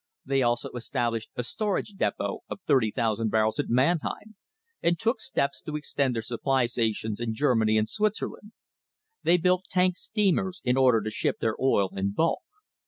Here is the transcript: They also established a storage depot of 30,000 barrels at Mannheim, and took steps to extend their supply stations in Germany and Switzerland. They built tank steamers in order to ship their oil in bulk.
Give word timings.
They 0.25 0.41
also 0.41 0.71
established 0.71 1.29
a 1.35 1.43
storage 1.43 1.89
depot 1.89 2.39
of 2.49 2.59
30,000 2.65 3.29
barrels 3.29 3.59
at 3.59 3.69
Mannheim, 3.69 4.35
and 4.81 4.97
took 4.97 5.21
steps 5.21 5.61
to 5.61 5.75
extend 5.75 6.15
their 6.15 6.23
supply 6.23 6.65
stations 6.65 7.19
in 7.19 7.35
Germany 7.35 7.77
and 7.77 7.87
Switzerland. 7.87 8.53
They 9.21 9.37
built 9.37 9.65
tank 9.69 9.97
steamers 9.97 10.59
in 10.63 10.75
order 10.75 11.01
to 11.03 11.11
ship 11.11 11.37
their 11.39 11.55
oil 11.61 11.89
in 11.95 12.13
bulk. 12.13 12.39